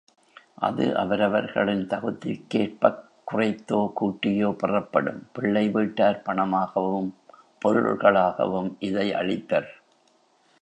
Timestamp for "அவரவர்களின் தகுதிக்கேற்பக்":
0.97-3.03